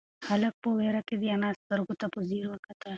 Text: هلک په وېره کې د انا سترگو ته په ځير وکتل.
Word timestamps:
هلک 0.27 0.53
په 0.63 0.69
وېره 0.77 1.01
کې 1.07 1.15
د 1.21 1.23
انا 1.35 1.49
سترگو 1.59 1.95
ته 2.01 2.07
په 2.13 2.19
ځير 2.29 2.45
وکتل. 2.49 2.89